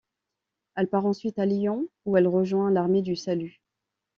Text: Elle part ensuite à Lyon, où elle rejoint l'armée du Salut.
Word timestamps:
Elle 0.73 0.87
part 0.87 1.05
ensuite 1.05 1.37
à 1.37 1.45
Lyon, 1.45 1.87
où 2.05 2.17
elle 2.17 2.27
rejoint 2.27 2.71
l'armée 2.71 3.03
du 3.03 3.15
Salut. 3.15 3.61